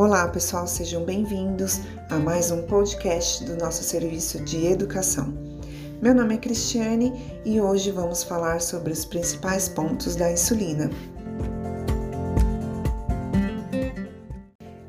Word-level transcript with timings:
Olá, 0.00 0.26
pessoal, 0.28 0.66
sejam 0.66 1.04
bem-vindos 1.04 1.78
a 2.08 2.16
mais 2.16 2.50
um 2.50 2.62
podcast 2.62 3.44
do 3.44 3.54
nosso 3.58 3.84
serviço 3.84 4.42
de 4.42 4.64
educação. 4.64 5.30
Meu 6.00 6.14
nome 6.14 6.36
é 6.36 6.38
Cristiane 6.38 7.12
e 7.44 7.60
hoje 7.60 7.90
vamos 7.90 8.22
falar 8.22 8.62
sobre 8.62 8.94
os 8.94 9.04
principais 9.04 9.68
pontos 9.68 10.16
da 10.16 10.32
insulina. 10.32 10.88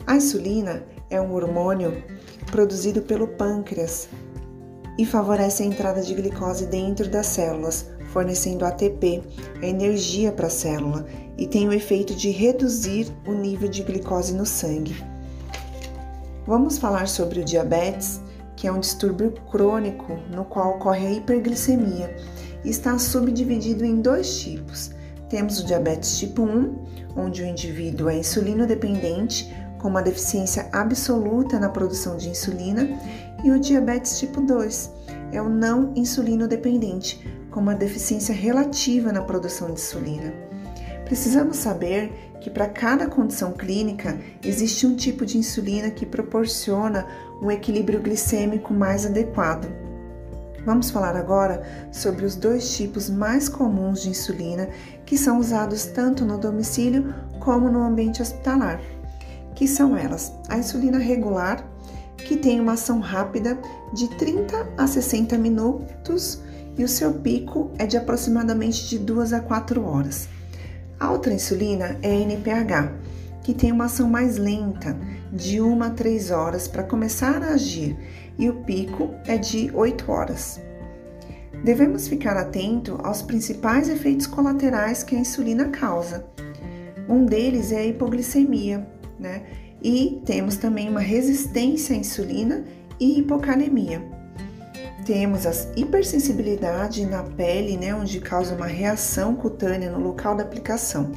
A 0.07 0.15
insulina 0.15 0.81
é 1.09 1.19
um 1.19 1.33
hormônio 1.33 2.01
produzido 2.49 3.01
pelo 3.01 3.27
pâncreas 3.27 4.07
e 4.97 5.05
favorece 5.05 5.61
a 5.61 5.65
entrada 5.65 6.01
de 6.01 6.13
glicose 6.13 6.67
dentro 6.67 7.09
das 7.09 7.25
células, 7.25 7.85
fornecendo 8.13 8.63
ATP, 8.63 9.21
energia 9.61 10.31
para 10.31 10.47
a 10.47 10.49
célula, 10.49 11.05
e 11.41 11.47
tem 11.47 11.67
o 11.67 11.73
efeito 11.73 12.13
de 12.13 12.29
reduzir 12.29 13.07
o 13.25 13.31
nível 13.33 13.67
de 13.67 13.81
glicose 13.81 14.31
no 14.31 14.45
sangue. 14.45 14.95
Vamos 16.45 16.77
falar 16.77 17.07
sobre 17.07 17.39
o 17.39 17.43
diabetes, 17.43 18.21
que 18.55 18.67
é 18.67 18.71
um 18.71 18.79
distúrbio 18.79 19.31
crônico 19.49 20.19
no 20.29 20.45
qual 20.45 20.75
ocorre 20.75 21.07
a 21.07 21.11
hiperglicemia 21.11 22.15
e 22.63 22.69
está 22.69 22.95
subdividido 22.99 23.83
em 23.83 24.01
dois 24.01 24.39
tipos. 24.39 24.91
Temos 25.29 25.59
o 25.59 25.65
diabetes 25.65 26.19
tipo 26.19 26.43
1, 26.43 26.75
onde 27.17 27.41
o 27.41 27.45
indivíduo 27.47 28.07
é 28.07 28.17
insulino 28.17 28.67
dependente, 28.67 29.51
com 29.79 29.87
uma 29.87 30.03
deficiência 30.03 30.69
absoluta 30.71 31.59
na 31.59 31.69
produção 31.69 32.17
de 32.17 32.29
insulina, 32.29 32.87
e 33.43 33.49
o 33.49 33.59
diabetes 33.59 34.19
tipo 34.19 34.41
2 34.41 34.91
é 35.31 35.41
o 35.41 35.49
não 35.49 35.91
insulino 35.95 36.47
dependente, 36.47 37.19
com 37.49 37.59
uma 37.59 37.73
deficiência 37.73 38.35
relativa 38.35 39.11
na 39.11 39.23
produção 39.23 39.69
de 39.69 39.81
insulina. 39.81 40.50
Precisamos 41.11 41.57
saber 41.57 42.37
que 42.39 42.49
para 42.49 42.69
cada 42.69 43.05
condição 43.05 43.51
clínica 43.51 44.17
existe 44.41 44.87
um 44.87 44.95
tipo 44.95 45.25
de 45.25 45.37
insulina 45.37 45.91
que 45.91 46.05
proporciona 46.05 47.05
um 47.41 47.51
equilíbrio 47.51 47.99
glicêmico 47.99 48.73
mais 48.73 49.05
adequado. 49.05 49.67
Vamos 50.65 50.89
falar 50.89 51.17
agora 51.17 51.89
sobre 51.91 52.23
os 52.23 52.37
dois 52.37 52.77
tipos 52.77 53.09
mais 53.09 53.49
comuns 53.49 54.03
de 54.03 54.09
insulina 54.09 54.69
que 55.05 55.17
são 55.17 55.37
usados 55.37 55.83
tanto 55.83 56.23
no 56.23 56.37
domicílio 56.37 57.13
como 57.41 57.69
no 57.69 57.83
ambiente 57.83 58.21
hospitalar, 58.21 58.79
que 59.53 59.67
são 59.67 59.97
elas: 59.97 60.31
a 60.47 60.57
insulina 60.57 60.97
regular, 60.97 61.61
que 62.15 62.37
tem 62.37 62.57
uma 62.61 62.75
ação 62.75 63.01
rápida 63.01 63.59
de 63.93 64.07
30 64.15 64.65
a 64.77 64.87
60 64.87 65.37
minutos 65.37 66.41
e 66.77 66.85
o 66.85 66.87
seu 66.87 67.15
pico 67.15 67.69
é 67.77 67.85
de 67.85 67.97
aproximadamente 67.97 68.87
de 68.87 68.97
2 68.97 69.33
a 69.33 69.41
4 69.41 69.85
horas. 69.85 70.29
A 71.01 71.09
outra 71.09 71.33
insulina 71.33 71.97
é 72.03 72.11
a 72.11 72.15
NPH, 72.15 72.93
que 73.41 73.55
tem 73.55 73.71
uma 73.71 73.85
ação 73.85 74.07
mais 74.07 74.37
lenta, 74.37 74.95
de 75.33 75.59
1 75.59 75.81
a 75.81 75.89
3 75.89 76.29
horas 76.29 76.67
para 76.67 76.83
começar 76.83 77.41
a 77.41 77.55
agir, 77.55 77.97
e 78.37 78.47
o 78.47 78.57
pico 78.57 79.09
é 79.25 79.35
de 79.35 79.71
8 79.73 80.11
horas. 80.11 80.61
Devemos 81.63 82.07
ficar 82.07 82.37
atento 82.37 82.99
aos 83.03 83.23
principais 83.23 83.89
efeitos 83.89 84.27
colaterais 84.27 85.01
que 85.01 85.15
a 85.15 85.19
insulina 85.19 85.69
causa. 85.69 86.23
Um 87.09 87.25
deles 87.25 87.71
é 87.71 87.79
a 87.79 87.85
hipoglicemia, 87.85 88.87
né? 89.19 89.41
E 89.81 90.21
temos 90.23 90.57
também 90.57 90.87
uma 90.87 90.99
resistência 90.99 91.95
à 91.95 91.99
insulina 91.99 92.63
e 92.99 93.17
hipocalemia. 93.17 94.20
Temos 95.05 95.47
a 95.47 95.51
hipersensibilidade 95.75 97.05
na 97.05 97.23
pele, 97.23 97.75
né, 97.77 97.93
onde 97.93 98.19
causa 98.19 98.53
uma 98.53 98.67
reação 98.67 99.35
cutânea 99.35 99.89
no 99.89 99.99
local 99.99 100.35
da 100.35 100.43
aplicação. 100.43 101.11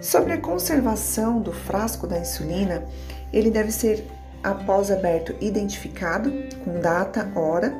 Sobre 0.00 0.32
a 0.32 0.40
conservação 0.40 1.40
do 1.40 1.52
frasco 1.52 2.06
da 2.06 2.18
insulina, 2.18 2.84
ele 3.32 3.50
deve 3.50 3.70
ser 3.70 4.06
após 4.42 4.90
aberto 4.90 5.34
identificado 5.40 6.30
com 6.64 6.80
data, 6.80 7.30
hora 7.34 7.74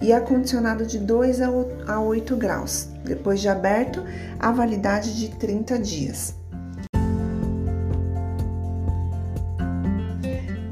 e 0.00 0.12
acondicionado 0.12 0.86
de 0.86 0.98
2 0.98 1.40
a 1.86 2.00
8 2.00 2.36
graus. 2.36 2.88
Depois 3.04 3.40
de 3.40 3.48
aberto, 3.48 4.02
a 4.38 4.50
validade 4.50 5.18
de 5.18 5.28
30 5.36 5.78
dias. 5.78 6.39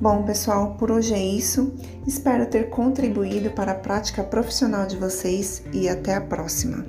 Bom, 0.00 0.22
pessoal, 0.22 0.76
por 0.78 0.92
hoje 0.92 1.12
é 1.12 1.24
isso. 1.24 1.74
Espero 2.06 2.46
ter 2.46 2.70
contribuído 2.70 3.50
para 3.50 3.72
a 3.72 3.74
prática 3.74 4.22
profissional 4.22 4.86
de 4.86 4.96
vocês 4.96 5.64
e 5.72 5.88
até 5.88 6.14
a 6.14 6.20
próxima. 6.20 6.86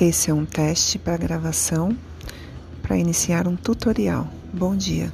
Esse 0.00 0.30
é 0.30 0.34
um 0.34 0.46
teste 0.46 1.00
para 1.00 1.16
gravação 1.16 1.96
para 2.80 2.96
iniciar 2.96 3.48
um 3.48 3.56
tutorial. 3.56 4.28
Bom 4.52 4.76
dia! 4.76 5.12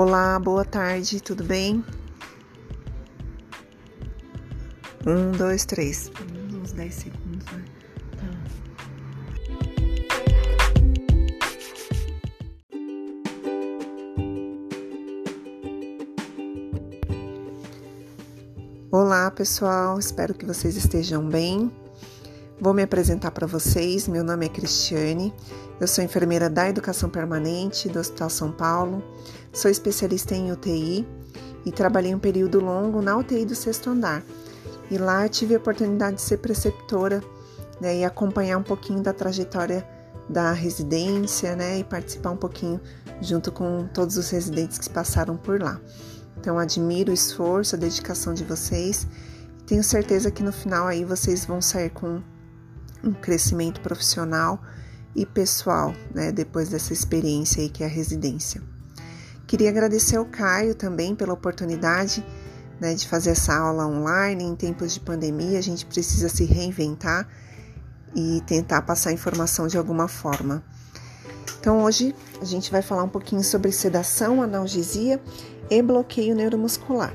Olá, 0.00 0.38
boa 0.38 0.64
tarde, 0.64 1.20
tudo 1.20 1.42
bem? 1.42 1.84
Um, 5.04 5.32
dois, 5.32 5.64
três. 5.64 6.08
Uns 6.54 6.70
dez 6.70 6.94
segundos, 6.94 7.44
né? 7.46 7.64
Olá, 18.92 19.32
pessoal, 19.32 19.98
espero 19.98 20.32
que 20.32 20.46
vocês 20.46 20.76
estejam 20.76 21.28
bem. 21.28 21.72
Vou 22.60 22.74
me 22.74 22.82
apresentar 22.82 23.30
para 23.30 23.46
vocês. 23.46 24.08
Meu 24.08 24.24
nome 24.24 24.46
é 24.46 24.48
Cristiane, 24.48 25.32
eu 25.80 25.86
sou 25.86 26.02
enfermeira 26.02 26.50
da 26.50 26.68
Educação 26.68 27.08
Permanente 27.08 27.88
do 27.88 28.00
Hospital 28.00 28.28
São 28.28 28.50
Paulo. 28.50 29.00
Sou 29.52 29.70
especialista 29.70 30.34
em 30.34 30.50
UTI 30.50 31.06
e 31.64 31.70
trabalhei 31.70 32.12
um 32.12 32.18
período 32.18 32.58
longo 32.58 33.00
na 33.00 33.16
UTI 33.16 33.44
do 33.44 33.54
sexto 33.54 33.90
andar. 33.90 34.24
E 34.90 34.98
lá 34.98 35.28
tive 35.28 35.54
a 35.54 35.58
oportunidade 35.58 36.16
de 36.16 36.22
ser 36.22 36.38
preceptora 36.38 37.22
né, 37.80 37.98
e 37.98 38.04
acompanhar 38.04 38.58
um 38.58 38.64
pouquinho 38.64 39.04
da 39.04 39.12
trajetória 39.12 39.86
da 40.28 40.50
residência 40.50 41.54
né, 41.54 41.78
e 41.78 41.84
participar 41.84 42.30
um 42.30 42.36
pouquinho 42.36 42.80
junto 43.20 43.52
com 43.52 43.86
todos 43.94 44.16
os 44.16 44.30
residentes 44.30 44.78
que 44.78 44.90
passaram 44.90 45.36
por 45.36 45.62
lá. 45.62 45.80
Então, 46.36 46.58
admiro 46.58 47.12
o 47.12 47.14
esforço, 47.14 47.76
a 47.76 47.78
dedicação 47.78 48.34
de 48.34 48.42
vocês. 48.42 49.06
Tenho 49.64 49.84
certeza 49.84 50.28
que 50.28 50.42
no 50.42 50.52
final 50.52 50.88
aí 50.88 51.04
vocês 51.04 51.44
vão 51.44 51.62
sair 51.62 51.90
com 51.90 52.20
um 53.02 53.12
crescimento 53.12 53.80
profissional 53.80 54.60
e 55.14 55.26
pessoal, 55.26 55.94
né, 56.14 56.30
depois 56.30 56.68
dessa 56.68 56.92
experiência 56.92 57.62
aí 57.62 57.68
que 57.68 57.82
é 57.82 57.86
a 57.86 57.90
residência. 57.90 58.62
Queria 59.46 59.70
agradecer 59.70 60.16
ao 60.16 60.26
Caio 60.26 60.74
também 60.74 61.14
pela 61.14 61.32
oportunidade 61.32 62.24
né, 62.80 62.94
de 62.94 63.08
fazer 63.08 63.30
essa 63.30 63.56
aula 63.56 63.86
online. 63.86 64.44
Em 64.44 64.54
tempos 64.54 64.92
de 64.92 65.00
pandemia, 65.00 65.58
a 65.58 65.62
gente 65.62 65.86
precisa 65.86 66.28
se 66.28 66.44
reinventar 66.44 67.26
e 68.14 68.42
tentar 68.46 68.82
passar 68.82 69.12
informação 69.12 69.66
de 69.66 69.78
alguma 69.78 70.06
forma. 70.06 70.62
Então, 71.58 71.82
hoje 71.82 72.14
a 72.40 72.44
gente 72.44 72.70
vai 72.70 72.82
falar 72.82 73.02
um 73.02 73.08
pouquinho 73.08 73.42
sobre 73.42 73.72
sedação, 73.72 74.42
analgesia 74.42 75.20
e 75.70 75.82
bloqueio 75.82 76.34
neuromuscular. 76.34 77.14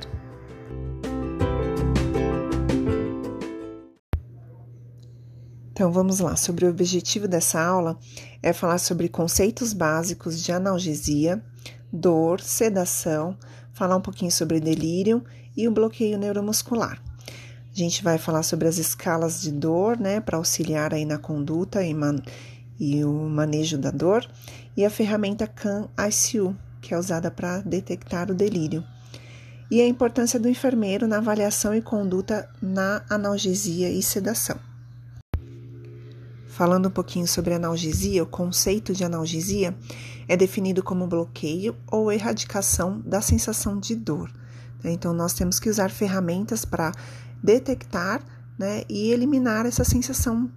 Então 5.73 5.91
vamos 5.91 6.19
lá, 6.19 6.35
sobre 6.35 6.65
o 6.65 6.69
objetivo 6.69 7.27
dessa 7.27 7.59
aula 7.59 7.97
é 8.43 8.53
falar 8.53 8.77
sobre 8.77 9.09
conceitos 9.09 9.73
básicos 9.73 10.43
de 10.43 10.51
analgesia, 10.51 11.43
dor, 11.91 12.39
sedação, 12.41 13.35
falar 13.73 13.95
um 13.95 14.01
pouquinho 14.01 14.31
sobre 14.31 14.59
delírio 14.59 15.23
e 15.57 15.67
o 15.67 15.71
bloqueio 15.71 16.19
neuromuscular. 16.19 17.01
A 17.27 17.75
gente 17.75 18.03
vai 18.03 18.19
falar 18.19 18.43
sobre 18.43 18.67
as 18.67 18.77
escalas 18.77 19.41
de 19.41 19.51
dor, 19.51 19.97
né, 19.99 20.19
para 20.19 20.37
auxiliar 20.37 20.93
aí 20.93 21.05
na 21.05 21.17
conduta 21.17 21.83
e, 21.83 21.91
man 21.91 22.21
e, 22.79 23.03
o 23.03 23.27
manejo 23.27 23.75
da 23.79 23.89
dor, 23.89 24.29
e 24.77 24.85
a 24.85 24.91
ferramenta 24.91 25.47
CAN-ICU, 25.47 26.55
que 26.81 26.93
é 26.93 26.99
usada 26.99 27.31
para 27.31 27.61
detectar 27.61 28.29
o 28.29 28.35
delírio. 28.35 28.83
E 29.71 29.81
a 29.81 29.87
importância 29.87 30.39
do 30.39 30.47
enfermeiro 30.47 31.07
na 31.07 31.17
avaliação 31.17 31.73
e 31.73 31.81
conduta 31.81 32.47
na 32.61 33.03
analgesia 33.09 33.89
e 33.89 34.03
sedação. 34.03 34.72
Falando 36.53 36.85
um 36.85 36.91
pouquinho 36.91 37.27
sobre 37.27 37.55
analgesia, 37.55 38.21
o 38.21 38.27
conceito 38.27 38.93
de 38.93 39.03
analgesia 39.03 39.75
é 40.27 40.37
definido 40.37 40.83
como 40.83 41.07
bloqueio 41.07 41.75
ou 41.89 42.11
erradicação 42.11 43.01
da 43.03 43.23
sensação 43.23 43.79
de 43.79 43.95
dor. 43.95 44.31
Né? 44.83 44.91
Então, 44.91 45.15
nós 45.15 45.33
temos 45.33 45.59
que 45.59 45.67
usar 45.67 45.89
ferramentas 45.89 46.63
para 46.63 46.91
detectar 47.41 48.21
né, 48.55 48.83
e 48.87 49.11
eliminar 49.11 49.65
essa 49.65 49.83
sensação 49.83 50.47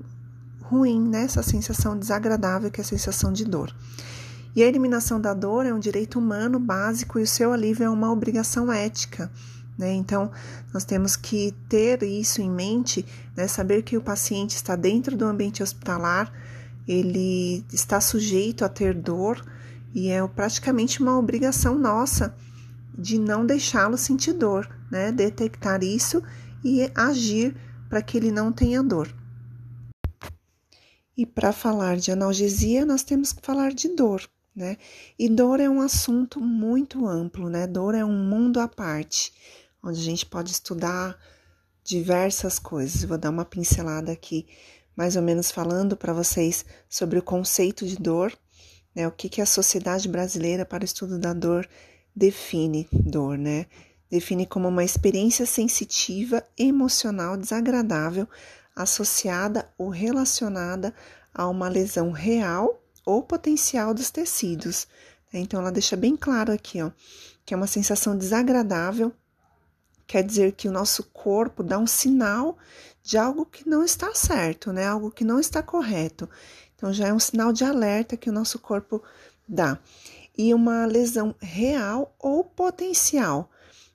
ruim, 0.61 1.01
né, 1.01 1.23
essa 1.23 1.43
sensação 1.43 1.99
desagradável 1.99 2.71
que 2.71 2.79
é 2.79 2.85
a 2.85 2.87
sensação 2.87 3.33
de 3.33 3.47
dor. 3.47 3.75
E 4.55 4.63
a 4.63 4.67
eliminação 4.67 5.19
da 5.19 5.33
dor 5.33 5.65
é 5.65 5.73
um 5.73 5.79
direito 5.79 6.19
humano 6.19 6.59
básico 6.61 7.19
e 7.19 7.23
o 7.23 7.27
seu 7.27 7.55
alívio 7.55 7.85
é 7.85 7.91
uma 7.91 8.13
obrigação 8.13 8.71
ética. 8.71 9.33
Né? 9.79 9.93
Então, 9.93 10.31
nós 10.73 10.85
temos 10.85 11.17
que 11.17 11.53
ter 11.69 12.03
isso 12.03 12.41
em 12.41 12.51
mente, 12.51 13.05
né? 13.37 13.47
saber 13.47 13.83
que 13.83 13.97
o 13.97 14.03
paciente 14.03 14.57
está 14.57 14.75
dentro 14.75 15.17
do 15.17 15.25
ambiente 15.25 15.63
hospitalar, 15.63 16.33
ele 16.89 17.65
está 17.73 18.01
sujeito 18.01 18.65
a 18.65 18.69
ter 18.69 18.95
dor 18.95 19.45
e 19.95 20.09
é 20.09 20.27
praticamente 20.27 21.03
uma 21.03 21.19
obrigação 21.19 21.79
nossa 21.79 22.35
de 22.97 23.19
não 23.19 23.45
deixá-lo 23.45 23.99
sentir 23.99 24.33
dor, 24.33 24.69
né? 24.91 25.13
detectar 25.13 25.83
isso 25.83 26.23
e 26.65 26.91
agir 26.95 27.55
para 27.89 28.03
que 28.03 28.17
ele 28.17 28.31
não 28.31 28.53
tenha 28.53 28.83
dor. 28.83 29.15
E 31.17 31.25
para 31.25 31.53
falar 31.53 31.97
de 31.97 32.13
analgesia, 32.13 32.85
nós 32.85 33.03
temos 33.03 33.33
que 33.33 33.41
falar 33.41 33.73
de 33.73 33.89
dor, 33.89 34.29
né? 34.55 34.77
E 35.19 35.31
dor 35.31 35.61
é 35.61 35.69
um 35.69 35.81
assunto 35.81 36.39
muito 36.41 37.07
amplo, 37.07 37.49
né? 37.49 37.67
Dor 37.67 37.95
é 37.95 38.05
um 38.05 38.23
mundo 38.23 38.61
à 38.61 38.69
parte, 38.69 39.33
onde 39.89 40.01
a 40.01 40.05
gente 40.05 40.27
pode 40.27 40.53
estudar 40.53 41.19
diversas 41.85 42.59
coisas. 42.59 43.05
Vou 43.05 43.19
dar 43.19 43.31
uma 43.31 43.45
pincelada 43.45 44.13
aqui, 44.13 44.47
mais 44.97 45.17
ou 45.17 45.23
menos 45.23 45.51
falando 45.51 45.97
para 45.97 46.13
vocês 46.13 46.65
sobre 46.89 47.19
o 47.19 47.23
conceito 47.23 47.87
de 47.87 47.97
dor, 47.97 48.33
né? 48.95 49.07
O 49.07 49.13
que, 49.13 49.29
que 49.29 49.41
a 49.41 49.47
Sociedade 49.47 50.09
Brasileira 50.09 50.65
para 50.65 50.83
o 50.83 50.85
Estudo 50.85 51.19
da 51.19 51.33
Dor 51.33 51.69
define 52.15 52.89
dor, 52.93 53.37
né? 53.39 53.67
Define 54.11 54.47
como 54.47 54.69
uma 54.69 54.85
experiência 54.85 55.45
sensitiva, 55.47 56.43
emocional, 56.57 57.37
desagradável 57.37 58.29
associada 58.77 59.73
ou 59.79 59.89
relacionada 59.89 60.95
a 61.33 61.49
uma 61.49 61.69
lesão 61.69 62.11
real 62.13 62.83
ou 63.07 63.23
potencial 63.23 63.95
dos 63.95 64.11
tecidos. 64.11 64.87
Então, 65.33 65.61
ela 65.61 65.73
deixa 65.73 65.97
bem 65.97 66.17
claro 66.17 66.53
aqui, 66.53 66.83
ó, 66.83 66.91
que 67.45 67.55
é 67.55 67.57
uma 67.57 67.67
sensação 67.67 68.17
desagradável, 68.17 69.13
quer 70.07 70.23
dizer 70.23 70.53
que 70.53 70.69
o 70.69 70.73
nosso 70.73 71.05
corpo 71.05 71.63
dá 71.63 71.79
um 71.79 71.87
sinal 71.87 72.57
de 73.03 73.17
algo 73.17 73.47
que 73.47 73.69
não 73.69 73.85
está 73.85 74.15
certo, 74.15 74.73
né? 74.73 74.87
Algo 74.87 75.11
que 75.11 75.25
não 75.25 75.39
está 75.39 75.63
correto. 75.63 76.29
Então, 76.75 76.93
já 76.93 77.09
é 77.09 77.13
um 77.13 77.19
sinal 77.19 77.53
de 77.53 77.65
alerta 77.65 78.17
que 78.17 78.29
o 78.29 78.33
nosso 78.33 78.59
corpo 78.59 79.03
dá. 79.49 79.79
E 80.37 80.53
uma 80.53 80.85
lesão 80.87 81.35
real 81.41 82.15
ou 82.19 82.45
potencial. 82.45 83.51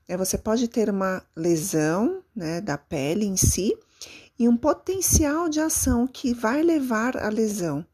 É, 0.08 0.18
você 0.18 0.38
pode 0.38 0.68
ter 0.68 0.90
uma 0.90 1.24
lesão 1.36 2.24
né, 2.36 2.60
da 2.60 2.78
pele 2.78 3.26
em 3.26 3.38
si, 3.38 3.78
e 4.42 4.50
um 4.50 4.58
potencial 4.58 5.48
de 5.48 5.60
ação 5.60 6.08
que 6.08 6.34
vai 6.34 6.64
levar 6.64 7.16
à 7.16 7.30
lesão. 7.30 7.86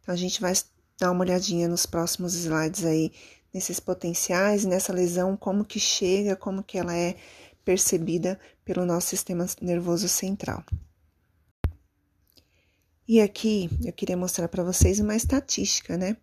Então, 0.00 0.14
a 0.14 0.16
gente 0.16 0.40
vai 0.40 0.54
dar 0.98 1.10
uma 1.10 1.20
olhadinha 1.20 1.68
nos 1.68 1.84
próximos 1.84 2.34
slides 2.34 2.86
aí, 2.86 3.12
nesses 3.52 3.78
potenciais, 3.78 4.64
nessa 4.64 4.94
lesão, 4.94 5.36
como 5.36 5.62
que 5.62 5.78
chega, 5.78 6.34
como 6.34 6.62
que 6.62 6.78
ela 6.78 6.96
é 6.96 7.16
percebida 7.64 8.38
pelo 8.64 8.86
nosso 8.86 9.08
sistema 9.08 9.46
nervoso 9.60 10.08
central. 10.08 10.64
E 13.06 13.20
aqui 13.20 13.68
eu 13.84 13.92
queria 13.92 14.16
mostrar 14.16 14.48
para 14.48 14.62
vocês 14.62 15.00
uma 15.00 15.16
estatística, 15.16 15.96
né? 15.96 16.16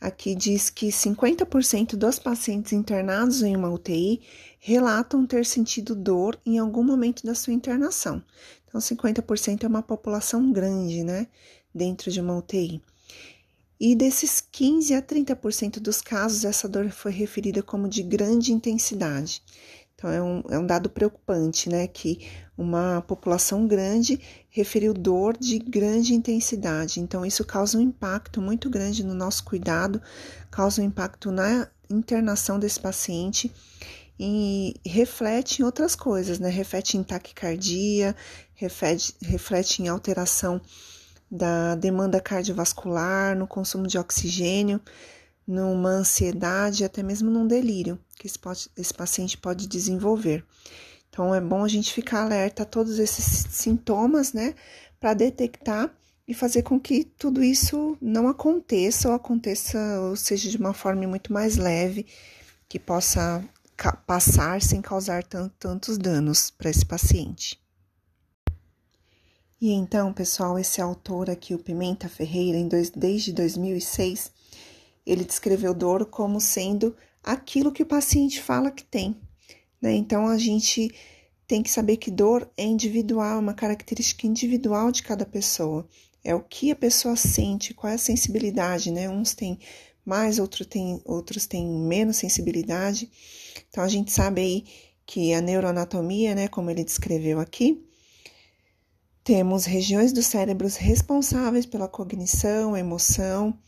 Aqui 0.00 0.34
diz 0.34 0.70
que 0.70 0.88
50% 0.88 1.94
dos 1.94 2.18
pacientes 2.18 2.72
internados 2.72 3.42
em 3.42 3.54
uma 3.54 3.68
UTI 3.68 4.22
relatam 4.58 5.26
ter 5.26 5.44
sentido 5.44 5.94
dor 5.94 6.40
em 6.46 6.58
algum 6.58 6.82
momento 6.82 7.26
da 7.26 7.34
sua 7.34 7.52
internação. 7.52 8.22
Então, 8.66 8.80
50% 8.80 9.64
é 9.64 9.66
uma 9.66 9.82
população 9.82 10.50
grande, 10.52 11.04
né? 11.04 11.26
Dentro 11.74 12.10
de 12.10 12.20
uma 12.20 12.36
UTI. 12.36 12.80
E 13.78 13.94
desses 13.94 14.40
15 14.40 14.94
a 14.94 15.02
30% 15.02 15.80
dos 15.80 16.00
casos, 16.00 16.44
essa 16.44 16.68
dor 16.68 16.90
foi 16.90 17.12
referida 17.12 17.62
como 17.62 17.88
de 17.88 18.02
grande 18.02 18.52
intensidade. 18.52 19.42
Então, 20.00 20.10
é 20.10 20.22
um, 20.22 20.42
é 20.48 20.58
um 20.58 20.64
dado 20.64 20.88
preocupante, 20.88 21.68
né? 21.68 21.86
Que 21.86 22.26
uma 22.56 23.02
população 23.02 23.66
grande 23.66 24.18
referiu 24.48 24.94
dor 24.94 25.36
de 25.36 25.58
grande 25.58 26.14
intensidade. 26.14 27.00
Então, 27.00 27.24
isso 27.24 27.44
causa 27.44 27.76
um 27.76 27.82
impacto 27.82 28.40
muito 28.40 28.70
grande 28.70 29.04
no 29.04 29.12
nosso 29.12 29.44
cuidado, 29.44 30.00
causa 30.50 30.80
um 30.80 30.84
impacto 30.86 31.30
na 31.30 31.68
internação 31.90 32.58
desse 32.58 32.80
paciente 32.80 33.52
e 34.18 34.74
reflete 34.86 35.60
em 35.60 35.66
outras 35.66 35.94
coisas, 35.94 36.38
né? 36.38 36.48
Reflete 36.48 36.96
em 36.96 37.02
taquicardia, 37.02 38.16
reflete, 38.54 39.14
reflete 39.20 39.82
em 39.82 39.88
alteração 39.88 40.62
da 41.30 41.74
demanda 41.74 42.18
cardiovascular, 42.22 43.36
no 43.36 43.46
consumo 43.46 43.86
de 43.86 43.98
oxigênio, 43.98 44.80
numa 45.50 45.90
ansiedade, 45.90 46.84
até 46.84 47.02
mesmo 47.02 47.30
num 47.30 47.46
delírio 47.46 47.98
que 48.16 48.26
esse, 48.26 48.38
pode, 48.38 48.70
esse 48.76 48.94
paciente 48.94 49.36
pode 49.36 49.66
desenvolver. 49.66 50.44
Então, 51.08 51.34
é 51.34 51.40
bom 51.40 51.64
a 51.64 51.68
gente 51.68 51.92
ficar 51.92 52.22
alerta 52.22 52.62
a 52.62 52.66
todos 52.66 52.98
esses 52.98 53.46
sintomas, 53.50 54.32
né, 54.32 54.54
para 55.00 55.12
detectar 55.12 55.92
e 56.28 56.32
fazer 56.32 56.62
com 56.62 56.78
que 56.78 57.02
tudo 57.02 57.42
isso 57.42 57.98
não 58.00 58.28
aconteça 58.28 59.08
ou 59.08 59.14
aconteça, 59.14 59.78
ou 60.02 60.14
seja, 60.14 60.48
de 60.48 60.56
uma 60.56 60.72
forma 60.72 61.04
muito 61.08 61.32
mais 61.32 61.56
leve, 61.56 62.06
que 62.68 62.78
possa 62.78 63.44
passar 64.06 64.62
sem 64.62 64.80
causar 64.80 65.24
tantos 65.24 65.98
danos 65.98 66.50
para 66.50 66.70
esse 66.70 66.86
paciente. 66.86 67.60
E 69.60 69.72
então, 69.72 70.12
pessoal, 70.12 70.58
esse 70.58 70.80
autor 70.80 71.28
aqui, 71.28 71.54
o 71.54 71.58
Pimenta 71.58 72.08
Ferreira, 72.08 72.56
em 72.56 72.68
dois, 72.68 72.90
desde 72.90 73.32
2006, 73.32 74.30
ele 75.10 75.24
descreveu 75.24 75.74
dor 75.74 76.06
como 76.06 76.40
sendo 76.40 76.94
aquilo 77.22 77.72
que 77.72 77.82
o 77.82 77.86
paciente 77.86 78.40
fala 78.40 78.70
que 78.70 78.84
tem. 78.84 79.16
Né? 79.80 79.94
Então, 79.94 80.26
a 80.26 80.38
gente 80.38 80.94
tem 81.46 81.62
que 81.62 81.70
saber 81.70 81.96
que 81.96 82.10
dor 82.10 82.48
é 82.56 82.64
individual, 82.64 83.40
uma 83.40 83.54
característica 83.54 84.26
individual 84.26 84.92
de 84.92 85.02
cada 85.02 85.26
pessoa. 85.26 85.88
É 86.22 86.34
o 86.34 86.40
que 86.40 86.70
a 86.70 86.76
pessoa 86.76 87.16
sente, 87.16 87.74
qual 87.74 87.90
é 87.90 87.94
a 87.94 87.98
sensibilidade, 87.98 88.92
né? 88.92 89.08
Uns 89.08 89.34
têm 89.34 89.58
mais, 90.04 90.38
outro 90.38 90.64
tem, 90.64 91.00
outros 91.04 91.46
têm 91.46 91.66
menos 91.66 92.16
sensibilidade. 92.16 93.10
Então, 93.68 93.82
a 93.82 93.88
gente 93.88 94.12
sabe 94.12 94.40
aí 94.40 94.64
que 95.04 95.34
a 95.34 95.40
neuroanatomia, 95.40 96.34
né, 96.36 96.46
como 96.46 96.70
ele 96.70 96.84
descreveu 96.84 97.40
aqui, 97.40 97.84
temos 99.24 99.64
regiões 99.64 100.12
do 100.12 100.22
cérebros 100.22 100.76
responsáveis 100.76 101.66
pela 101.66 101.88
cognição, 101.88 102.76
emoção, 102.76 103.58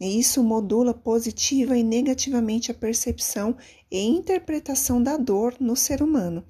e 0.00 0.18
isso 0.18 0.42
modula 0.42 0.94
positiva 0.94 1.76
e 1.76 1.82
negativamente 1.82 2.70
a 2.70 2.74
percepção 2.74 3.54
e 3.90 4.00
interpretação 4.00 5.02
da 5.02 5.18
dor 5.18 5.54
no 5.60 5.76
ser 5.76 6.02
humano. 6.02 6.42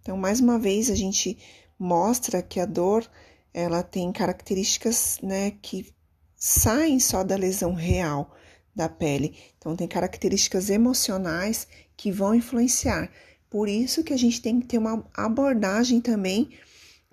Então, 0.00 0.16
mais 0.16 0.40
uma 0.40 0.58
vez, 0.58 0.90
a 0.90 0.96
gente 0.96 1.38
mostra 1.78 2.42
que 2.42 2.58
a 2.58 2.66
dor 2.66 3.08
ela 3.54 3.82
tem 3.82 4.10
características 4.10 5.18
né, 5.22 5.52
que 5.62 5.94
saem 6.36 6.98
só 6.98 7.22
da 7.22 7.36
lesão 7.36 7.72
real 7.72 8.34
da 8.74 8.88
pele. 8.88 9.36
Então, 9.56 9.76
tem 9.76 9.86
características 9.86 10.68
emocionais 10.68 11.68
que 11.96 12.10
vão 12.10 12.34
influenciar. 12.34 13.10
Por 13.48 13.68
isso 13.68 14.02
que 14.02 14.12
a 14.12 14.18
gente 14.18 14.42
tem 14.42 14.60
que 14.60 14.66
ter 14.66 14.78
uma 14.78 15.06
abordagem 15.14 16.00
também 16.00 16.50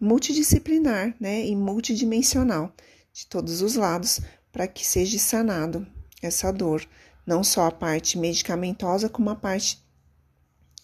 multidisciplinar 0.02 1.16
né, 1.20 1.46
e 1.46 1.56
multidimensional 1.56 2.74
de 3.14 3.28
todos 3.28 3.62
os 3.62 3.76
lados 3.76 4.20
para 4.56 4.70
que 4.70 4.88
seja 4.88 5.20
sanado 5.20 5.86
essa 6.22 6.50
dor, 6.50 6.88
não 7.28 7.44
só 7.44 7.68
a 7.68 7.72
parte 7.72 8.18
medicamentosa, 8.18 9.10
como 9.10 9.30
a 9.30 9.36
parte 9.36 9.84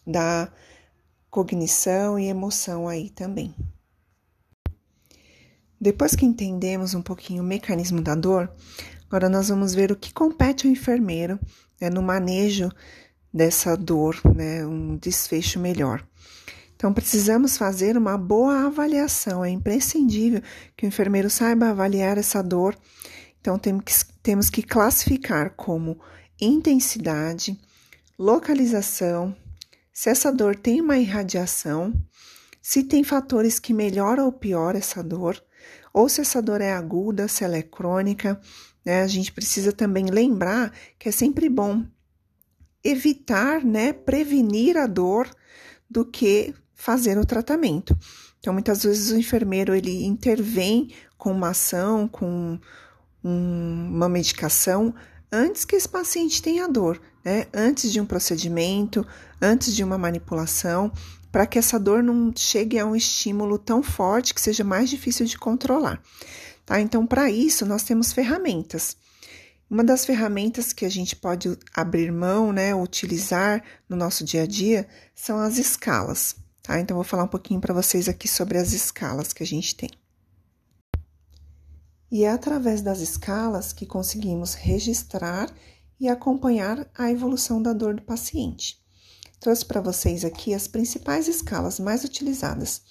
da 0.05 0.51
cognição 1.29 2.19
e 2.19 2.27
emoção 2.27 2.85
aí 2.85 3.09
também. 3.09 3.55
Depois 5.79 6.13
que 6.13 6.25
entendemos 6.25 6.93
um 6.93 7.01
pouquinho 7.01 7.41
o 7.41 7.45
mecanismo 7.45 8.01
da 8.01 8.13
dor, 8.13 8.53
agora 9.07 9.29
nós 9.29 9.47
vamos 9.47 9.73
ver 9.73 9.89
o 9.89 9.95
que 9.95 10.11
compete 10.11 10.67
ao 10.67 10.73
enfermeiro 10.73 11.39
né, 11.79 11.89
no 11.89 12.01
manejo 12.01 12.69
dessa 13.33 13.77
dor, 13.77 14.19
né, 14.35 14.65
um 14.65 14.97
desfecho 14.97 15.57
melhor. 15.61 16.05
Então, 16.75 16.91
precisamos 16.91 17.55
fazer 17.55 17.95
uma 17.95 18.17
boa 18.17 18.65
avaliação. 18.65 19.45
É 19.45 19.49
imprescindível 19.49 20.41
que 20.75 20.85
o 20.85 20.89
enfermeiro 20.89 21.29
saiba 21.29 21.69
avaliar 21.69 22.17
essa 22.17 22.41
dor. 22.41 22.75
Então, 23.41 23.59
temos 24.21 24.49
que, 24.49 24.61
classificar 24.61 25.55
como 25.55 25.99
intensidade, 26.39 27.59
localização, 28.17 29.35
se 29.91 30.09
essa 30.09 30.31
dor 30.31 30.55
tem 30.55 30.79
uma 30.79 30.97
irradiação, 30.97 31.93
se 32.61 32.83
tem 32.83 33.03
fatores 33.03 33.59
que 33.59 33.73
melhoram 33.73 34.25
ou 34.25 34.31
pioram 34.31 34.77
essa 34.77 35.03
dor, 35.03 35.43
ou 35.91 36.07
se 36.07 36.21
essa 36.21 36.41
dor 36.41 36.61
é 36.61 36.71
aguda, 36.71 37.27
se 37.27 37.43
ela 37.43 37.57
é 37.57 37.63
crônica. 37.63 38.39
Né? 38.85 39.01
A 39.01 39.07
gente 39.07 39.31
precisa 39.31 39.73
também 39.73 40.05
lembrar 40.05 40.71
que 40.97 41.09
é 41.09 41.11
sempre 41.11 41.49
bom 41.49 41.83
evitar, 42.83 43.63
né, 43.63 43.91
prevenir 43.93 44.77
a 44.77 44.87
dor 44.87 45.29
do 45.89 46.05
que 46.05 46.53
fazer 46.73 47.17
o 47.17 47.25
tratamento. 47.25 47.97
Então, 48.39 48.53
muitas 48.53 48.83
vezes 48.83 49.11
o 49.11 49.17
enfermeiro 49.17 49.75
ele 49.75 50.03
intervém 50.05 50.93
com 51.17 51.31
uma 51.31 51.49
ação, 51.49 52.07
com 52.07 52.59
uma 53.23 54.09
medicação 54.09 54.93
antes 55.31 55.63
que 55.63 55.75
esse 55.75 55.87
paciente 55.87 56.41
tenha 56.41 56.67
dor, 56.67 57.01
né? 57.23 57.45
Antes 57.53 57.91
de 57.91 58.01
um 58.01 58.05
procedimento, 58.05 59.05
antes 59.41 59.75
de 59.75 59.83
uma 59.83 59.97
manipulação, 59.97 60.91
para 61.31 61.45
que 61.45 61.57
essa 61.57 61.79
dor 61.79 62.03
não 62.03 62.33
chegue 62.35 62.77
a 62.77 62.85
um 62.85 62.95
estímulo 62.95 63.57
tão 63.57 63.81
forte 63.81 64.33
que 64.33 64.41
seja 64.41 64.63
mais 64.63 64.89
difícil 64.89 65.25
de 65.25 65.37
controlar. 65.37 66.01
Tá? 66.65 66.79
Então, 66.81 67.07
para 67.07 67.31
isso, 67.31 67.65
nós 67.65 67.83
temos 67.83 68.11
ferramentas. 68.11 68.97
Uma 69.69 69.83
das 69.83 70.05
ferramentas 70.05 70.73
que 70.73 70.83
a 70.83 70.89
gente 70.89 71.15
pode 71.15 71.57
abrir 71.73 72.11
mão, 72.11 72.51
né, 72.51 72.75
utilizar 72.75 73.63
no 73.87 73.95
nosso 73.95 74.25
dia 74.25 74.43
a 74.43 74.45
dia, 74.45 74.85
são 75.15 75.39
as 75.39 75.57
escalas. 75.57 76.35
Tá? 76.61 76.79
Então, 76.79 76.95
vou 76.95 77.05
falar 77.05 77.23
um 77.23 77.29
pouquinho 77.29 77.61
para 77.61 77.73
vocês 77.73 78.09
aqui 78.09 78.27
sobre 78.27 78.57
as 78.57 78.73
escalas 78.73 79.31
que 79.31 79.41
a 79.41 79.47
gente 79.47 79.73
tem. 79.73 79.89
E 82.11 82.25
é 82.25 82.29
através 82.29 82.81
das 82.81 82.99
escalas 82.99 83.71
que 83.71 83.85
conseguimos 83.85 84.53
registrar 84.53 85.49
e 85.97 86.09
acompanhar 86.09 86.85
a 86.93 87.09
evolução 87.09 87.61
da 87.61 87.71
dor 87.71 87.93
do 87.93 88.01
paciente. 88.01 88.77
Trouxe 89.39 89.65
para 89.65 89.79
vocês 89.79 90.25
aqui 90.25 90.53
as 90.53 90.67
principais 90.67 91.29
escalas 91.29 91.79
mais 91.79 92.03
utilizadas, 92.03 92.81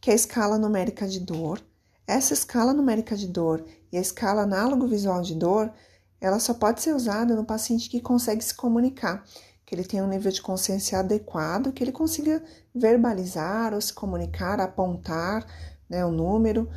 que 0.00 0.10
é 0.10 0.12
a 0.12 0.16
escala 0.16 0.58
numérica 0.58 1.06
de 1.06 1.20
dor. 1.20 1.62
Essa 2.04 2.34
escala 2.34 2.74
numérica 2.74 3.16
de 3.16 3.28
dor 3.28 3.64
e 3.92 3.96
a 3.96 4.00
escala 4.00 4.42
análogo 4.42 4.88
visual 4.88 5.22
de 5.22 5.36
dor, 5.36 5.72
ela 6.20 6.40
só 6.40 6.52
pode 6.52 6.82
ser 6.82 6.94
usada 6.94 7.36
no 7.36 7.44
paciente 7.44 7.88
que 7.88 8.00
consegue 8.00 8.42
se 8.42 8.54
comunicar, 8.54 9.24
que 9.64 9.72
ele 9.74 9.84
tenha 9.84 10.02
um 10.02 10.08
nível 10.08 10.32
de 10.32 10.42
consciência 10.42 10.98
adequado, 10.98 11.72
que 11.72 11.84
ele 11.84 11.92
consiga 11.92 12.42
verbalizar 12.74 13.72
ou 13.72 13.80
se 13.80 13.92
comunicar, 13.92 14.60
apontar 14.60 15.46
né, 15.88 16.04
o 16.04 16.10
número 16.10 16.68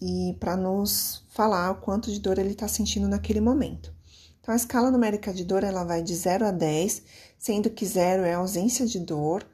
e 0.00 0.36
para 0.38 0.56
nos 0.56 1.24
falar 1.30 1.70
o 1.72 1.80
quanto 1.80 2.10
de 2.10 2.20
dor 2.20 2.38
ele 2.38 2.50
está 2.50 2.68
sentindo 2.68 3.08
naquele 3.08 3.40
momento. 3.40 3.92
Então, 4.40 4.52
a 4.52 4.56
escala 4.56 4.90
numérica 4.90 5.32
de 5.32 5.44
dor 5.44 5.64
ela 5.64 5.84
vai 5.84 6.02
de 6.02 6.14
0 6.14 6.46
a 6.46 6.50
10, 6.50 7.02
sendo 7.38 7.70
que 7.70 7.86
0 7.86 8.24
é 8.24 8.34
ausência 8.34 8.86
de 8.86 9.00
dor, 9.00 9.46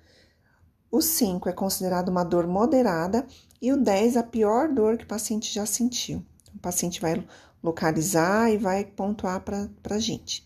o 0.91 1.01
5 1.01 1.49
é 1.49 1.53
considerado 1.53 2.09
uma 2.09 2.25
dor 2.25 2.49
moderada 2.49 3.25
e 3.63 3.73
o 3.73 3.77
10 3.77 4.17
a 4.17 4.23
pior 4.25 4.69
dor 4.69 4.99
que 4.99 5.05
o 5.05 5.09
paciente 5.09 5.53
já 5.55 5.65
sentiu. 5.65 6.25
O 6.53 6.59
paciente 6.59 7.01
vai 7.01 7.25
localizar 7.63 8.53
e 8.53 8.59
vai 8.59 8.85
pontuar 8.85 9.41
para 9.43 9.69
a 9.89 9.99
gente. 9.99 10.45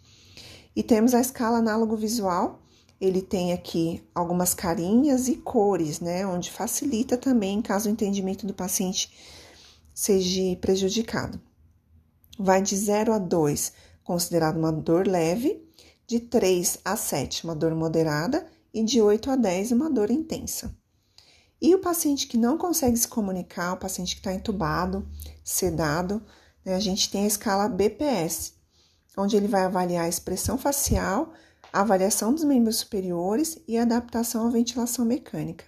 E 0.76 0.82
temos 0.82 1.14
a 1.14 1.20
escala 1.20 1.58
análogo 1.58 1.96
visual, 1.96 2.60
ele 3.00 3.22
tem 3.22 3.52
aqui 3.52 4.02
algumas 4.14 4.52
carinhas 4.52 5.28
e 5.28 5.36
cores, 5.36 6.00
né? 6.00 6.26
Onde 6.26 6.50
facilita 6.50 7.16
também 7.16 7.62
caso 7.62 7.88
o 7.88 7.92
entendimento 7.92 8.46
do 8.46 8.52
paciente 8.52 9.10
seja 9.94 10.56
prejudicado. 10.60 11.40
Vai 12.38 12.60
de 12.60 12.76
0 12.76 13.12
a 13.12 13.18
2, 13.18 13.72
considerado 14.02 14.56
uma 14.56 14.72
dor 14.72 15.06
leve, 15.06 15.64
de 16.06 16.18
3 16.18 16.80
a 16.84 16.96
7, 16.96 17.44
uma 17.44 17.54
dor 17.54 17.74
moderada, 17.74 18.46
e 18.72 18.82
de 18.82 19.00
8 19.00 19.30
a 19.30 19.36
10, 19.36 19.70
uma 19.72 19.88
dor 19.88 20.10
intensa. 20.10 20.76
E 21.62 21.74
o 21.74 21.78
paciente 21.78 22.26
que 22.26 22.36
não 22.36 22.58
consegue 22.58 22.96
se 22.96 23.06
comunicar, 23.06 23.72
o 23.72 23.78
paciente 23.78 24.16
que 24.16 24.20
está 24.20 24.34
entubado, 24.34 25.08
sedado, 25.44 26.20
né, 26.64 26.74
a 26.74 26.80
gente 26.80 27.10
tem 27.10 27.24
a 27.24 27.28
escala 27.28 27.68
BPS, 27.68 28.54
onde 29.16 29.36
ele 29.36 29.46
vai 29.46 29.62
avaliar 29.62 30.04
a 30.04 30.08
expressão 30.08 30.58
facial, 30.58 31.32
a 31.72 31.80
avaliação 31.80 32.34
dos 32.34 32.44
membros 32.44 32.76
superiores 32.76 33.58
e 33.66 33.78
a 33.78 33.82
adaptação 33.82 34.46
à 34.46 34.50
ventilação 34.50 35.04
mecânica. 35.04 35.64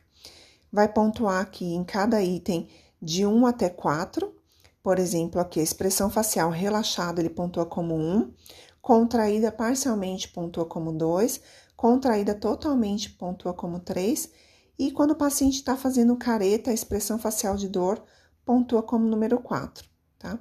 Vai 0.71 0.92
pontuar 0.92 1.40
aqui 1.40 1.64
em 1.64 1.85
cada 1.85 2.23
item 2.23 2.68
de 3.00 3.26
1 3.26 3.47
até 3.47 3.69
4. 3.69 4.35
Por 4.83 4.99
exemplo, 4.99 5.41
aqui 5.41 5.61
a 5.61 5.62
expressão 5.62 6.09
facial 6.09 6.50
relaxada 6.50 7.21
ele 7.21 7.31
pontua 7.31 7.67
como 7.67 7.95
1, 7.95 8.33
contraída 8.81 9.50
parcialmente 9.50 10.29
pontua 10.29 10.65
como 10.65 10.93
2, 10.93 11.41
contraída 11.76 12.35
totalmente 12.35 13.11
pontua 13.11 13.53
como 13.53 13.81
3, 13.81 14.31
e 14.79 14.93
quando 14.93 15.12
o 15.12 15.17
paciente 15.17 15.57
está 15.57 15.76
fazendo 15.76 16.17
careta, 16.17 16.71
a 16.71 16.75
expressão 16.75 17.19
facial 17.19 17.57
de 17.57 17.69
dor 17.69 18.03
pontua 18.45 18.83
como 18.83 19.09
número 19.09 19.41
4, 19.41 19.88
tá? 20.19 20.38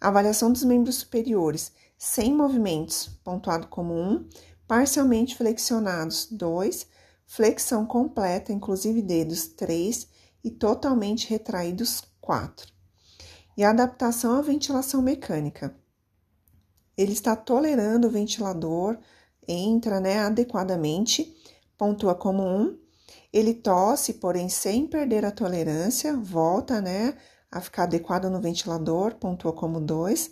Avaliação 0.00 0.52
dos 0.52 0.64
membros 0.64 0.96
superiores, 0.96 1.72
sem 1.96 2.34
movimentos, 2.34 3.08
pontuado 3.24 3.68
como 3.68 3.94
1, 3.94 4.28
parcialmente 4.66 5.36
flexionados, 5.36 6.28
2, 6.30 6.86
flexão 7.26 7.86
completa, 7.86 8.52
inclusive 8.52 9.00
dedos, 9.00 9.48
3, 9.48 10.06
e 10.42 10.50
totalmente 10.50 11.28
retraídos 11.28 12.02
4. 12.20 12.72
E 13.56 13.64
a 13.64 13.70
adaptação 13.70 14.38
à 14.38 14.42
ventilação 14.42 15.02
mecânica. 15.02 15.74
Ele 16.96 17.12
está 17.12 17.34
tolerando 17.36 18.08
o 18.08 18.10
ventilador, 18.10 18.98
entra 19.46 20.00
né, 20.00 20.20
adequadamente, 20.20 21.34
pontua 21.76 22.14
como 22.14 22.42
1. 22.42 22.78
Ele 23.32 23.54
tosse, 23.54 24.14
porém 24.14 24.48
sem 24.48 24.86
perder 24.86 25.24
a 25.24 25.30
tolerância, 25.30 26.16
volta 26.16 26.80
né, 26.80 27.16
a 27.50 27.60
ficar 27.60 27.84
adequado 27.84 28.28
no 28.28 28.40
ventilador, 28.40 29.14
pontua 29.14 29.52
como 29.52 29.80
2. 29.80 30.30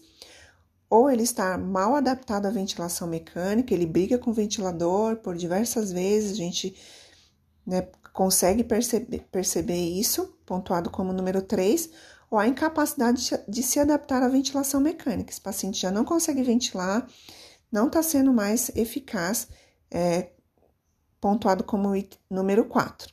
Ou 0.88 1.10
ele 1.10 1.22
está 1.22 1.58
mal 1.58 1.96
adaptado 1.96 2.46
à 2.46 2.50
ventilação 2.50 3.08
mecânica, 3.08 3.74
ele 3.74 3.86
briga 3.86 4.18
com 4.18 4.30
o 4.30 4.34
ventilador 4.34 5.16
por 5.16 5.36
diversas 5.36 5.90
vezes, 5.90 6.32
a 6.32 6.34
gente 6.34 6.76
né, 7.66 7.88
consegue 8.16 8.64
perceber, 8.64 9.28
perceber 9.30 9.76
isso, 9.76 10.38
pontuado 10.46 10.88
como 10.88 11.12
número 11.12 11.42
3, 11.42 11.90
ou 12.30 12.38
a 12.38 12.48
incapacidade 12.48 13.30
de 13.46 13.62
se 13.62 13.78
adaptar 13.78 14.22
à 14.22 14.28
ventilação 14.28 14.80
mecânica. 14.80 15.30
Esse 15.30 15.40
paciente 15.40 15.78
já 15.78 15.90
não 15.90 16.02
consegue 16.02 16.42
ventilar, 16.42 17.06
não 17.70 17.88
está 17.88 18.02
sendo 18.02 18.32
mais 18.32 18.70
eficaz, 18.74 19.48
é, 19.90 20.30
pontuado 21.20 21.62
como 21.62 21.92
número 22.30 22.64
4. 22.64 23.12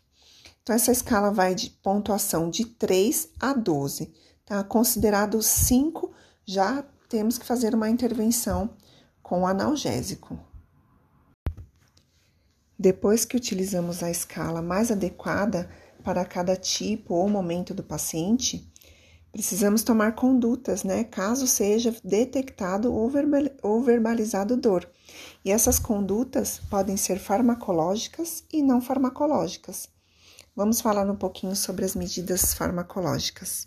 Então, 0.61 0.73
essa 0.73 0.93
escala 0.93 1.31
vai 1.31 1.53
de 1.53 1.69
pontuação 1.69 2.49
de 2.49 2.63
3 2.63 3.27
a 3.41 3.51
12, 3.51 4.09
tá? 4.45 4.63
Considerado 4.63 5.43
5, 5.43 6.13
já 6.45 6.81
temos 7.09 7.37
que 7.37 7.45
fazer 7.45 7.75
uma 7.75 7.89
intervenção 7.89 8.69
com 9.21 9.45
analgésico. 9.45 10.39
Depois 12.83 13.23
que 13.23 13.37
utilizamos 13.37 14.03
a 14.03 14.11
escala 14.11 14.61
mais 14.61 14.91
adequada 14.91 15.69
para 16.03 16.25
cada 16.25 16.53
tipo 16.57 17.13
ou 17.13 17.29
momento 17.29 17.73
do 17.73 17.81
paciente, 17.81 18.69
precisamos 19.31 19.83
tomar 19.83 20.15
condutas, 20.15 20.83
né, 20.83 21.05
caso 21.05 21.47
seja 21.47 21.95
detectado 22.03 22.93
ou 22.93 23.81
verbalizado 23.81 24.57
dor. 24.57 24.85
E 25.45 25.49
essas 25.49 25.79
condutas 25.79 26.59
podem 26.69 26.97
ser 26.97 27.19
farmacológicas 27.19 28.43
e 28.51 28.61
não 28.61 28.81
farmacológicas. 28.81 29.87
Vamos 30.53 30.81
falar 30.81 31.09
um 31.09 31.15
pouquinho 31.15 31.55
sobre 31.55 31.85
as 31.85 31.95
medidas 31.95 32.53
farmacológicas. 32.53 33.65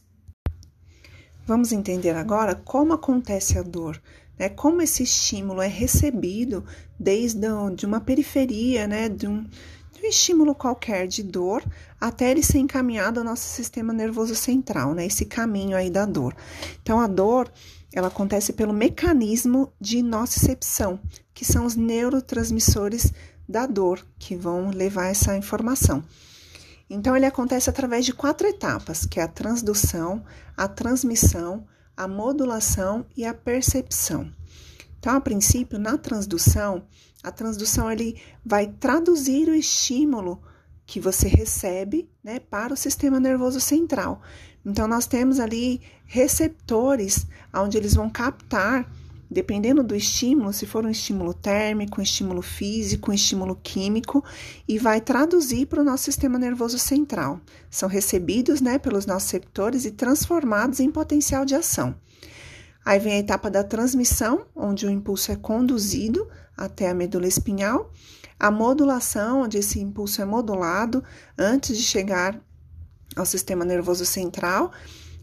Vamos 1.46 1.72
entender 1.72 2.14
agora 2.14 2.54
como 2.54 2.92
acontece 2.92 3.58
a 3.58 3.62
dor 3.62 3.98
né? 4.38 4.48
Como 4.48 4.82
esse 4.82 5.02
estímulo 5.02 5.60
é 5.62 5.68
recebido 5.68 6.64
desde 6.98 7.46
de 7.74 7.86
uma 7.86 8.00
periferia, 8.00 8.86
né? 8.86 9.08
De 9.08 9.26
um, 9.26 9.42
de 9.42 10.02
um 10.04 10.08
estímulo 10.08 10.54
qualquer 10.54 11.06
de 11.06 11.22
dor 11.22 11.64
até 12.00 12.30
ele 12.30 12.42
ser 12.42 12.58
encaminhado 12.58 13.20
ao 13.20 13.24
nosso 13.24 13.48
sistema 13.48 13.92
nervoso 13.92 14.34
central, 14.34 14.94
né? 14.94 15.06
Esse 15.06 15.24
caminho 15.24 15.76
aí 15.76 15.90
da 15.90 16.04
dor. 16.04 16.34
Então, 16.82 17.00
a 17.00 17.06
dor 17.06 17.50
ela 17.92 18.08
acontece 18.08 18.52
pelo 18.52 18.74
mecanismo 18.74 19.72
de 19.80 20.02
nocicepção, 20.02 21.00
que 21.32 21.44
são 21.44 21.64
os 21.64 21.76
neurotransmissores 21.76 23.12
da 23.48 23.66
dor 23.66 24.04
que 24.18 24.36
vão 24.36 24.70
levar 24.70 25.06
essa 25.06 25.36
informação. 25.36 26.04
Então, 26.90 27.16
ele 27.16 27.26
acontece 27.26 27.70
através 27.70 28.04
de 28.04 28.12
quatro 28.12 28.46
etapas, 28.46 29.06
que 29.06 29.18
é 29.18 29.22
a 29.22 29.28
transdução, 29.28 30.22
a 30.56 30.68
transmissão, 30.68 31.66
a 31.96 32.06
modulação 32.06 33.06
e 33.16 33.24
a 33.24 33.32
percepção. 33.32 34.30
Então, 34.98 35.14
a 35.14 35.20
princípio, 35.20 35.78
na 35.78 35.96
transdução, 35.96 36.82
a 37.22 37.30
transdução 37.30 37.90
ele 37.90 38.20
vai 38.44 38.66
traduzir 38.66 39.48
o 39.48 39.54
estímulo 39.54 40.42
que 40.84 41.00
você 41.00 41.26
recebe 41.26 42.08
né, 42.22 42.38
para 42.38 42.74
o 42.74 42.76
sistema 42.76 43.18
nervoso 43.18 43.60
central. 43.60 44.20
Então, 44.64 44.86
nós 44.86 45.06
temos 45.06 45.40
ali 45.40 45.80
receptores 46.04 47.26
onde 47.54 47.76
eles 47.76 47.94
vão 47.94 48.10
captar 48.10 48.88
dependendo 49.30 49.82
do 49.82 49.94
estímulo, 49.94 50.52
se 50.52 50.66
for 50.66 50.84
um 50.84 50.90
estímulo 50.90 51.34
térmico, 51.34 52.00
um 52.00 52.02
estímulo 52.02 52.42
físico, 52.42 53.10
um 53.10 53.14
estímulo 53.14 53.56
químico, 53.62 54.24
e 54.66 54.78
vai 54.78 55.00
traduzir 55.00 55.66
para 55.66 55.80
o 55.80 55.84
nosso 55.84 56.04
sistema 56.04 56.38
nervoso 56.38 56.78
central. 56.78 57.40
São 57.70 57.88
recebidos 57.88 58.60
né, 58.60 58.78
pelos 58.78 59.06
nossos 59.06 59.30
receptores 59.30 59.84
e 59.84 59.90
transformados 59.90 60.80
em 60.80 60.90
potencial 60.90 61.44
de 61.44 61.54
ação. 61.54 61.94
Aí 62.84 63.00
vem 63.00 63.14
a 63.14 63.18
etapa 63.18 63.50
da 63.50 63.64
transmissão, 63.64 64.46
onde 64.54 64.86
o 64.86 64.90
impulso 64.90 65.32
é 65.32 65.36
conduzido 65.36 66.28
até 66.56 66.88
a 66.88 66.94
medula 66.94 67.26
espinhal, 67.26 67.90
a 68.38 68.50
modulação, 68.50 69.42
onde 69.42 69.58
esse 69.58 69.80
impulso 69.80 70.22
é 70.22 70.24
modulado 70.24 71.02
antes 71.36 71.76
de 71.76 71.82
chegar 71.82 72.40
ao 73.16 73.26
sistema 73.26 73.64
nervoso 73.64 74.06
central, 74.06 74.70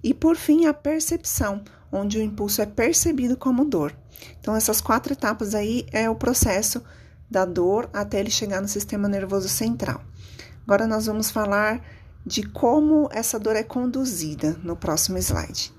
e 0.04 0.14
por 0.14 0.36
fim 0.36 0.66
a 0.66 0.74
percepção, 0.74 1.64
onde 1.94 2.18
o 2.18 2.22
impulso 2.22 2.62
é 2.62 2.66
percebido 2.66 3.38
como 3.38 3.64
dor. 3.64 3.96
Então, 4.40 4.56
essas 4.56 4.82
quatro 4.82 5.14
etapas 5.14 5.54
aí 5.54 5.86
é 5.92 6.10
o 6.10 6.16
processo 6.16 6.84
da 7.30 7.46
dor 7.46 7.90
até 7.94 8.20
ele 8.20 8.30
chegar 8.30 8.62
no 8.62 8.68
sistema 8.68 9.08
nervoso 9.08 9.48
central. 9.48 10.02
Agora, 10.64 10.88
nós 10.88 11.06
vamos 11.06 11.30
falar 11.30 11.82
de 12.26 12.44
como 12.44 13.10
essa 13.12 13.38
dor 13.38 13.56
é 13.56 13.64
conduzida 13.64 14.58
no 14.64 14.76
próximo 14.76 15.18
slide. 15.18 15.74